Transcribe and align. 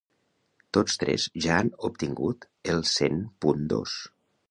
Tots 0.77 0.95
tres 1.03 1.27
ja 1.47 1.53
han 1.59 1.71
obtingut 1.91 2.51
el 2.75 2.85
cent 2.97 3.25
punt 3.47 3.73
dos. 3.77 4.05